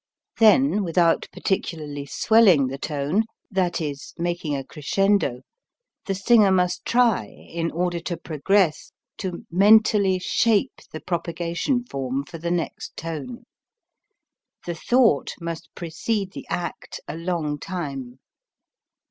[0.39, 5.41] Then without particularly swelling the tone, that is, making a crescendo,
[6.07, 12.39] the singer must try, in order to progress, to mentally shape the propagation form for
[12.39, 13.43] the next tone.
[14.65, 18.17] The thought must precede the act a long time.